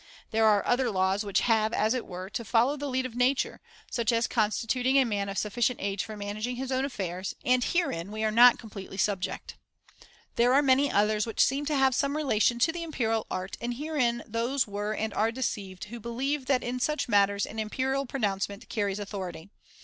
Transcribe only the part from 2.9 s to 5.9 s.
of nature, such as constituting a man of o^ empire sufficient